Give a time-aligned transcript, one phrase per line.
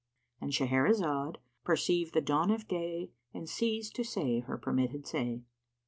[0.41, 5.43] —And Shahrazad perceived the dawn of day and ceased to say her permitted say.